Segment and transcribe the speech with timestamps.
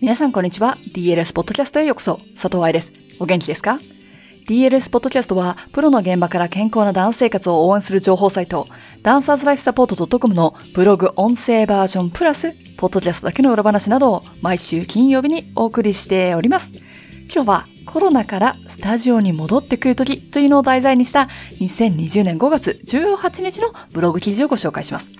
[0.00, 0.78] 皆さんこんにちは。
[0.94, 2.20] DLS ポッドキャストへようこそ。
[2.32, 2.90] 佐藤愛です。
[3.18, 3.78] お元気ですか
[4.48, 8.66] ？DLS ポッドキャストは、プロの現場から健康なダンス生活を応援する情報サイト、
[9.02, 16.70] ダンサーズライフサポート .com のブログ音声バージョンプラス、ポッドキャストだけの裏話などを毎週金曜日にお送りしております。
[17.30, 21.28] 今日はコロナからスタジオに戻ってくるときというのを題材にした
[21.60, 25.10] 2020年5月18日のブログ記事をご紹介します。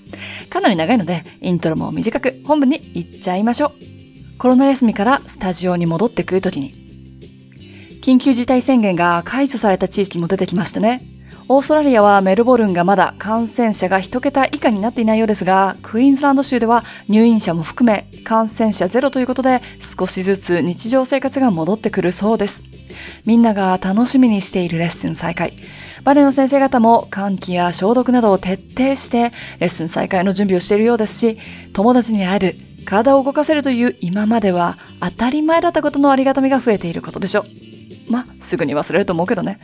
[0.48, 3.99] かなり長いので、イントロも短く本文に行っちゃいましょう。
[4.40, 6.72] コロナ休みからスタジオに戻ってくるときに、
[8.00, 11.02] 緊急事態宣言が解除された地域も出てきましたね。
[11.48, 22.64] オーストラリアはメルボルンがまだ感染者が一桁以下になっていないようですが、クイーンズランド州では入院者も含め感染者ゼロということで少しずつ日常生活が戻ってくるそうです。
[23.26, 25.52] みんなが楽しみにしているレッスン再開。
[26.02, 31.38] バレエの先生方も換気や消毒などを徹底してレッスン再開の準備をしているようですし、
[31.74, 38.12] 友達に会える、体を動かせるという今までは当たり前だったことのありがたみが増えていることでしょう。
[38.12, 39.60] まあ、すぐに忘れると思うけどね。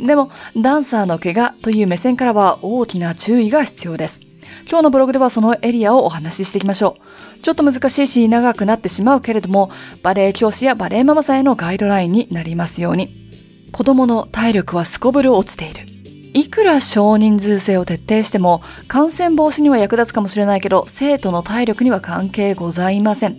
[0.00, 4.20] でも、ダンサーの怪我という目線からは大きな注意が必要です。
[4.68, 6.96] 今日のブログではそのエリアをお話ししていきましょ
[7.38, 7.40] う。
[7.40, 9.70] ちょっと難しいし長くなってしまうけれども、
[10.02, 13.24] バレエ教師やバレエママさんへのガイドラインになりますように。
[13.72, 15.93] 子供の体力はすこぶる落ちている。
[16.34, 23.38] いくら少人数制を徹底しても、感染防止には役立つかもしれないけど、生徒の体力には関係ございません。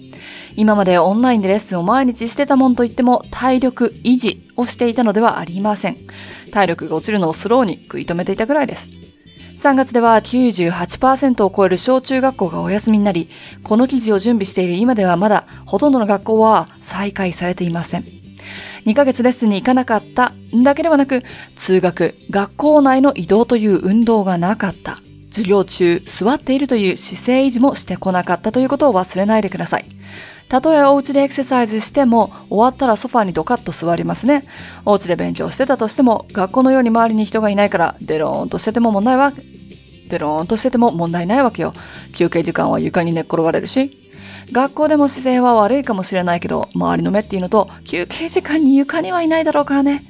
[0.56, 5.98] 今までオンラインでレッスンを毎日してたもんといっても、体力維持をしていたのではありません。
[6.52, 8.88] 体力が落ちるのをスローに食い止めていたぐらいです。
[9.58, 13.28] 3月では98%を超える小中学校がお休みになり、
[13.64, 18.25] この記事を準備している今ではまだほとんどの学校は再開されていません。
[18.86, 21.24] 2ヶ月レッスンに行かなかっただけではなく、
[21.56, 25.00] 通学、学校内の移動という運動がなかった。
[25.32, 29.86] 授業中、座っているという姿勢維持もしてこなかったということを忘れないでください。
[30.48, 34.44] たとえお家でエクササイズしても、終わったらソファにドカッと座りますね。
[34.86, 39.34] お家で勉強してたとしても、学校のように周りに人がいないから、デローンとしてても問題は、
[40.08, 41.74] デローンとしてても問題ないわけよ。
[42.14, 44.05] 休憩時間は床に寝っ転がれるし。
[44.52, 50.04] 学校でも姿勢は悪いかもしれないけど、周りの目っていうのと、休憩時間に床にはいないだろうからね。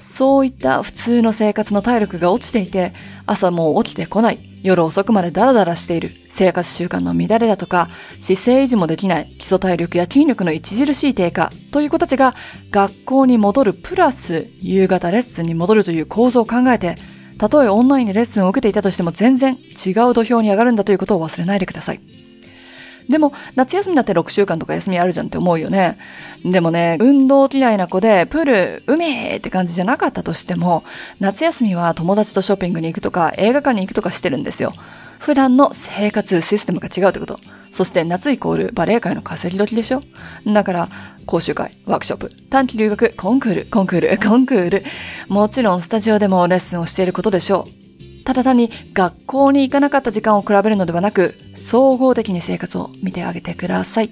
[0.00, 2.92] そういった普通の生活の体力が落ちていて、
[3.26, 7.88] 朝もう起きてこない、夜遅くまでダラダラしている、生活習慣の乱れだとか、
[8.20, 12.34] 姿勢維持もできない基礎体力や筋力の著しい低下という子たちが
[12.70, 16.96] 学校に戻るプラス夕方レッスンに戻るという構造を考えて、
[17.38, 22.00] たとえオンラインでレッスンを受けていたとしても全然違う土俵に上がるんだということを忘れないでください。
[23.08, 25.98] でも、夏休みだって6週間とか休みあるじゃんって思うよね。
[26.44, 30.84] でもね、運動嫌いな子で、プール、海って感じじゃなかったとしても、
[31.20, 34.74] 夏休みは友達とショッピングに行くとか、映画館に行くとかしてるんですよ。
[35.18, 37.38] 普段の生活システムが違うってこと。
[37.72, 40.02] そして夏イコールバレエ界の稼ぎ時でしょ
[40.46, 40.88] だから、
[41.26, 44.84] 講習会、ワークショップ、短期留学、コンクール、コンクール、コンクール。
[45.28, 47.85] もちろんスタジオでもレッスンをしていることでしょう。
[48.26, 54.10] ただ単に学校に行かなかった時間を比べるのではなく、総合的に生活を見てあげてください。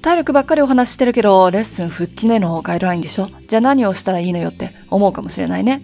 [0.00, 3.28] 体力ばっかりお話ししてるけど、レッスン復帰ねのガイドラインでしょ？
[3.48, 5.82] じゃあ何をしたらいいのよって思うかもしれないね。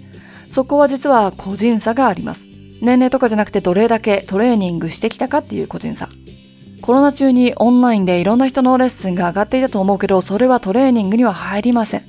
[0.48, 2.46] そこは実は個人差があります。
[2.80, 6.08] 年齢とかじゃなくてどれだけトレーニングしてきたかっていう個人差。
[6.80, 12.04] コロナ中にオンラインでいろんな人のレッスンが上がっていたと思うけど、それはトレーニングには入りません。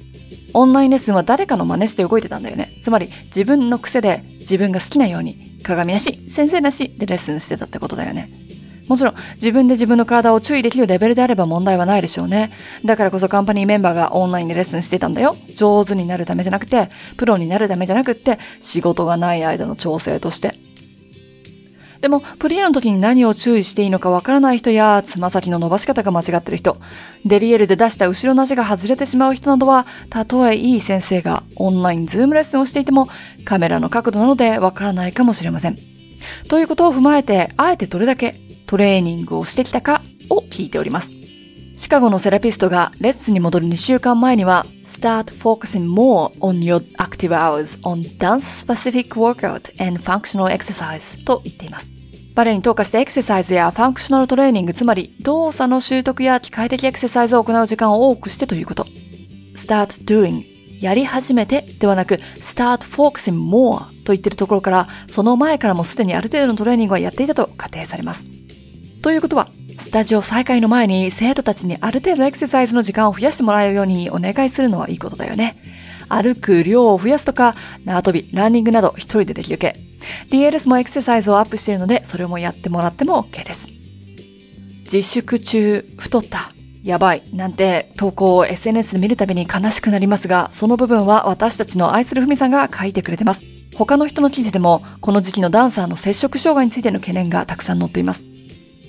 [0.54, 2.78] オンラインレッスンは誰かの真似して動いてたんだよね。
[2.84, 8.30] つまり自分の癖で自分が好きなように鏡なし、先生なしでレッスンしてたってことだよね。
[8.90, 12.52] もちろん自分で自分の体を注意できるレベルであれば問題はないでしょうね。
[12.84, 15.38] だからこそカンパニーメンバーがオンラインでレッスンしてたんだよ。
[15.56, 20.56] 上手になるためじゃなくて、プロになるためじゃなくって、仕事がない間の調整として。
[22.02, 26.78] でも、プリエの時に何を注意していいのかわからない人や、つま先の伸ばし方が間違ってる人、
[27.26, 33.08] デリエルで出した後ろの足が外れてしまう人などは、たとえいい先生がオンラインズームレッスンをしていても、
[33.46, 35.78] カメラの角度なのでわからないかもしれません。
[36.48, 38.36] ということを踏まえて、あえてどれだけ
[38.66, 41.12] トレーニングをしてきたかを聞いております。
[41.78, 52.01] シカゴのセラピストがレッスンに戻る2週間前には、Start focusing more on your active hours on dance-specific workout and functional exercise と言っています。
[52.34, 58.86] バレエに特化してエクササイズやファンクショナルトレーニング、つまり動作の習得や機械的エクササイズを行う時間を多くしてということ。
[59.56, 60.44] start doing
[60.80, 68.24] やり始めてではなく start focusing more と言ってるところから、その前からもすでにある程度のトレーニングはやっていたと仮定されます。
[69.02, 75.56] ということは、スタジオ再開の前に生徒たちにある程度のエクササイズの時間を増やしてもらえるようにお願いするのはいいことだよね。
[76.08, 79.91] 歩く量を増やすとか、縄跳び、ランニングなど一人でできる系。
[80.30, 83.68] DLS もエクササイズをアップしているので、それもやってもらっても OK です。
[84.84, 86.52] 自粛中、太った。
[86.84, 93.44] やばい、なんて投稿を SNS で見るたびに悲しくなりますが、その部分は私たちの愛するふみさんが書いてくれてます。
[93.76, 98.26] 他の人の記事でも、この時期のダンサーの接触障害についての懸念がたくさん載っています。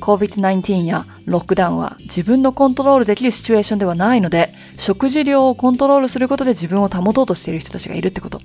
[0.00, 8.40] COVID-19 やロックダウンは自分のコントロールできるシチュエーションではないので、食事量をコントロールすることで自分を保とうとしている人たちがいるってこと。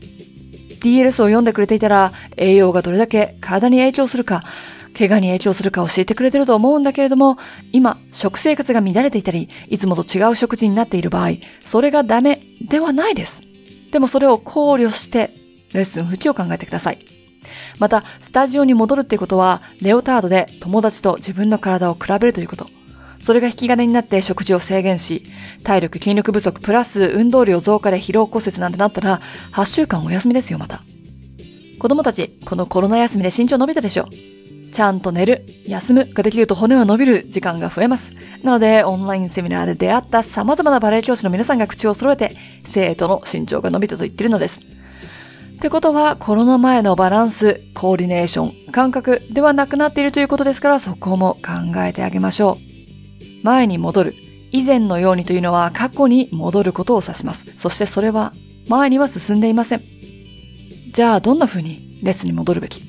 [0.81, 4.44] DLS を読んでくれていたら、栄養がどれだけ体に影響するか、
[4.97, 7.38] 怪我に影響するか教えてくれてると思うんだけれども、
[7.71, 13.44] 今、食生活が乱れていたり、いつもと違う食事になっている場合、それがダメではないです。
[13.91, 15.31] でもそれを考慮して、
[15.74, 17.00] レッスン復帰を考えてください。
[17.77, 22.76] また、スタジオに戻るっていうことは、レオタードで友達と自分の体を比べるということ。
[23.19, 25.23] それが引き金になって食事を制限し、
[25.63, 29.21] 体力筋力不足プラス運動量増加で疲労骨折なんてなったら、
[29.53, 30.81] 8週間お休みですよ、また。
[31.79, 34.07] 子供たち、このコロナ休みで身長伸びたでしょ。
[34.71, 38.11] ちゃんと寝る、休むができると骨は伸びる時間が増えます。
[38.43, 42.35] なので、オンラインセミナーで出会った様々なバレエ教師の皆さんが口を揃えて、
[42.65, 44.59] 生徒の身長が伸びたと言ってるのです。
[44.59, 52.66] ってことは、コロナ前のバランス、コーディネーション、感覚ではなくなっているということですから、そこも考えてあげましょう。
[53.44, 54.16] 前に戻る。
[54.51, 57.45] 以前のようにというのは過去に戻ることを指します。
[57.57, 58.34] そしてそれは
[58.68, 59.84] 前には進んでいません。
[60.92, 62.81] じゃあどんな風にレッスンに戻るべき？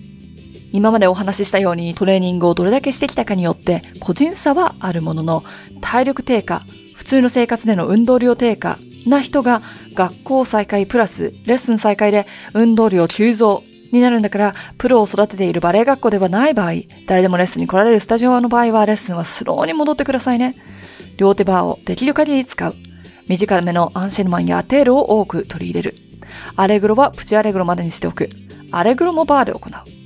[0.73, 5.45] 今までお話ししたようにトレーニングをどれだけしてきたかによって個人差はあるものの
[5.81, 6.63] 体力低下、
[6.95, 9.63] 普通の生活での運動量低下な人が
[9.95, 16.73] 学校再開プラスレッスン再開で運動量急増になるんだから、プロを育てているバレエ学校ではない場合、
[17.07, 20.55] 誰でもレッスンに来られるスタジオの場合はレッスンはスローに戻ってくださいね。
[21.17, 22.75] 両手バーをできる限り使う。
[23.29, 25.97] 短めのアンシェルマンやテールを多く取り入れる。
[26.57, 28.31] アレグロはプチアレグロまでにしておく。
[28.71, 29.99] アレグロもバーで行う。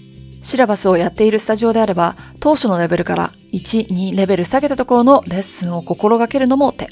[0.42, 6.90] シラバスをやっているスタジオであれば、当初のレベルから1、2レベル下げたところのレッスンを心がけるのも手。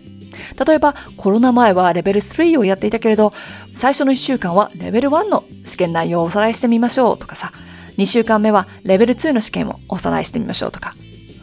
[0.67, 3.33] 例えば、コロナ前はレベル3をやっていたけれど、
[3.75, 7.53] 最初の1週間はレベル1の試験内容をおさらいしてみましょうとかさ、
[7.99, 10.95] 2週間目はレベル2の試験をおさらいしてみましょうとか、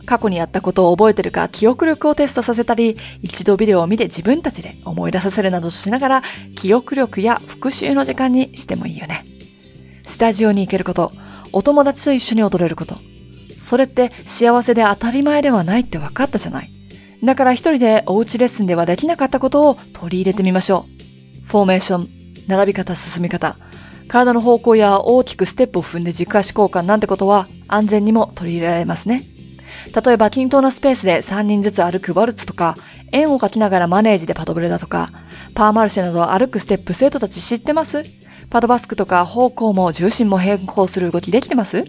[0.06, 6.24] 過去にやったことを覚えてるか記憶力をテストさせたり、一度ビデオを見て自分たちで思い出させるなどしながら、
[6.56, 9.26] 記憶力や復習の時間にしてもいいよね。
[10.06, 11.12] スタジオに行けること、
[11.52, 12.96] お友達と一緒に踊れること。
[13.58, 16.72] それって幸せで当たり前ではないって分かったじゃない。
[17.24, 20.86] だから一人でおうちレッスンではできなかったことを取り入れてみましょ
[21.44, 21.48] う。
[21.48, 22.10] フォーメーション、
[22.48, 23.58] 並び方、進み方、
[24.08, 29.24] 体の方向や大きくステップを踏んで軸足交換なんてことは安全にも取り入れられますね。
[30.06, 32.78] 例えば均等なスペースで3人ずつ歩くワルツとか、
[33.12, 35.10] 円を描きながらマネージでパドブレだとか、
[35.56, 38.04] パーマルシェなど歩くステップ生徒たち知ってます？
[38.50, 41.86] パドバスクとか方向も重心も変更する動きできてます？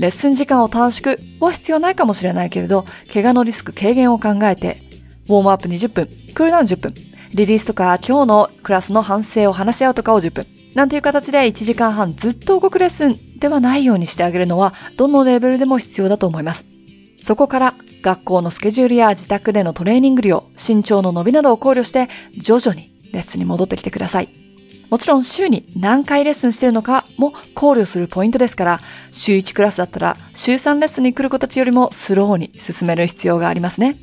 [0.00, 4.80] レッスン時間を短縮は必要ないかもしれないけれど、怪我のリスク軽減を考えて、
[5.28, 6.94] ウォームアップ20分、クールダウン10分、
[7.34, 16.64] リリースとか今日のクラスの反省を話し合うとかを10分、なんていう形で1時間半ずっと動くレッスンではないようにしてあげるのは、どのレベルでも必要だと思います。
[17.20, 22.08] そこから学校のスケジュールや自宅でのトレーニング量、身長の伸びなどを考慮して
[22.38, 24.39] 徐々にレッスンに戻ってきてください。
[24.90, 28.80] もちろん週に何回レッスンしてるのかも考慮するポイントですから、
[29.12, 33.96] 週1クラスだったら週3レッスンに来る子たちよりもスローに進める必要がありますね。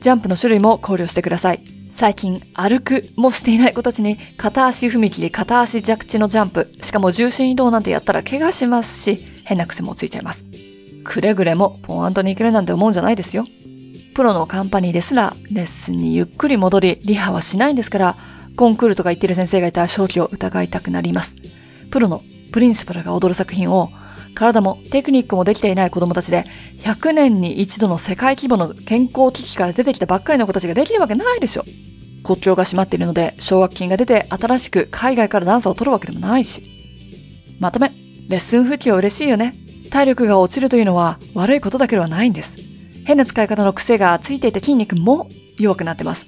[0.00, 1.62] ジャンプの種類も考慮してください。
[1.90, 10.44] 最近歩くもしていない子たちに片足踏切、片足着地のジャンプ、しかも重心移動なんてやったら怪我しますし、変な癖もついちゃいます。
[11.04, 13.46] くれぐれもポーンとに行けるなんて思うんじゃないですよ。
[14.14, 18.16] プロのカンパニーですらレッスンにゆっくり戻りリハはしないんですから、
[18.58, 21.36] コンクールとか言ってる先生がいたら正気を疑いたくなります。
[21.92, 22.22] プロの
[22.52, 23.90] プリンシパルが踊る作品を
[24.34, 26.44] 体もテクニックもできていない子供たちで
[26.82, 31.64] 100年に一度の世界規模の健康危機から出てきたばっかりの子たちができるわけないでしょ。
[32.24, 36.64] 国境が閉まっているので奨学金が出て新しく海外からダンサーを取るわけでもないし。
[37.60, 37.92] まとめ、
[38.28, 39.54] レッスン復帰は嬉しいよね。
[39.90, 42.56] 体力が落ちるというのは悪いことだけではないんです。
[43.04, 46.26] 変な使い方の癖がついていた筋肉も弱くなってます。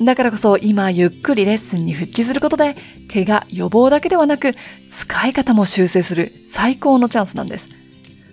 [0.00, 2.76] だからこそ今ゆっくりレッスンに復帰することで、
[3.12, 4.54] 怪我予防だけではなく、
[4.90, 7.68] 使い方も修正する最高のチャンスなんです。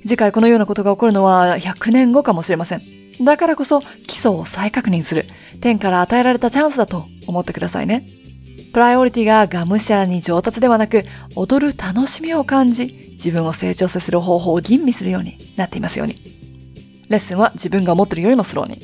[0.03, 2.81] 次回このようなことが起こるのは100年後かもしれません。
[3.21, 5.25] だからこそ基礎を再確認する、
[5.61, 8.07] 天から与えられたチャンスだと思ってくださいね。
[8.71, 11.05] プライオリティががむしゃらに上達ではなく、
[11.35, 16.19] 踊る楽しみを感じ、自分を成長させる方法を吟味するようになっていますように。
[17.09, 18.81] レッスンは自分が思ってるよりもスローに。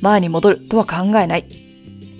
[0.00, 1.69] 前に戻るとは考えない。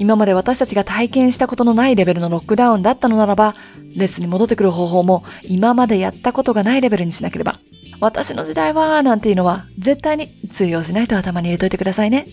[0.00, 3.54] 今まで私たちが体験したことのないレベルのロックダウンだったのならば、
[3.94, 7.58] レッスンに戻ってくる方法も今までやったことがないレベルにしなければ。
[8.00, 12.26] 私の時代は、なんていうのは絶対に通用しないと頭に入れといてくださいね。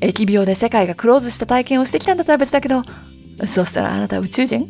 [0.00, 2.84] 疫病で世界がクローズした体験をしてきたんだったら別だけど、
[3.46, 4.66] そしたらあなた宇宙人？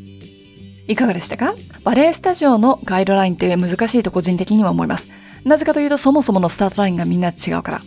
[0.88, 1.54] いかがでしたか？
[1.84, 5.08] バレエスタジオのガイドラインって難しいと個人的には思います。
[5.44, 7.82] なぜかというとそもそものスタートラインがみんな違うから。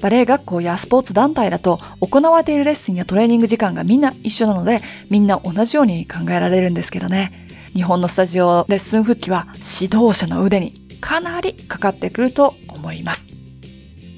[0.00, 7.46] バレエ学校やスポーツ団体だと行われているレッスンやトレーニング時間がみんな一緒なのでみんな同じように考えられるんですけどね。
[7.74, 9.46] 日本のスタジオレッスン復帰は
[9.80, 13.26] 指導者の腕にかなりかかってくると思います。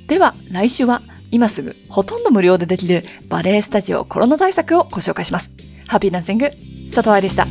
[0.06, 5.50] では来週は今すぐほとんど無料でできるバレエスタジオコロナ対策をご紹介します。
[5.88, 6.50] ハッピーナッシング、
[6.94, 7.46] 佐藤愛でした。